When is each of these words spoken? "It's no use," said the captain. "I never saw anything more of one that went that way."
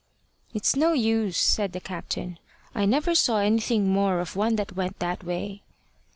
"It's 0.51 0.75
no 0.75 0.93
use," 0.93 1.37
said 1.37 1.73
the 1.73 1.79
captain. 1.79 2.39
"I 2.73 2.85
never 2.87 3.13
saw 3.13 3.37
anything 3.37 3.93
more 3.93 4.19
of 4.19 4.35
one 4.35 4.55
that 4.55 4.75
went 4.75 4.97
that 4.97 5.23
way." 5.23 5.61